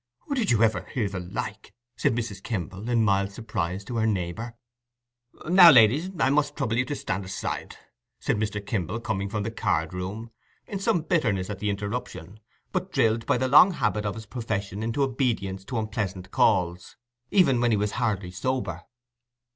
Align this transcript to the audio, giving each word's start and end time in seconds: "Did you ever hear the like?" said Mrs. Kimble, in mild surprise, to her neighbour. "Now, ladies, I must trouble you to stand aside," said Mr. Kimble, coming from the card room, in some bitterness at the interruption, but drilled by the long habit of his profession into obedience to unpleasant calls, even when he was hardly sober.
"Did 0.33 0.49
you 0.49 0.63
ever 0.63 0.81
hear 0.85 1.07
the 1.07 1.19
like?" 1.19 1.75
said 1.95 2.15
Mrs. 2.15 2.41
Kimble, 2.41 2.89
in 2.89 3.05
mild 3.05 3.31
surprise, 3.31 3.83
to 3.85 3.97
her 3.97 4.07
neighbour. 4.07 4.55
"Now, 5.47 5.69
ladies, 5.69 6.09
I 6.17 6.31
must 6.31 6.55
trouble 6.57 6.75
you 6.77 6.85
to 6.85 6.95
stand 6.95 7.23
aside," 7.23 7.77
said 8.19 8.37
Mr. 8.37 8.65
Kimble, 8.65 8.99
coming 8.99 9.29
from 9.29 9.43
the 9.43 9.51
card 9.51 9.93
room, 9.93 10.31
in 10.65 10.79
some 10.79 11.01
bitterness 11.01 11.51
at 11.51 11.59
the 11.59 11.69
interruption, 11.69 12.39
but 12.71 12.91
drilled 12.91 13.27
by 13.27 13.37
the 13.37 13.47
long 13.47 13.73
habit 13.73 14.07
of 14.07 14.15
his 14.15 14.25
profession 14.25 14.81
into 14.81 15.03
obedience 15.03 15.63
to 15.65 15.77
unpleasant 15.77 16.31
calls, 16.31 16.97
even 17.29 17.61
when 17.61 17.69
he 17.69 17.77
was 17.77 17.91
hardly 17.91 18.31
sober. 18.31 18.81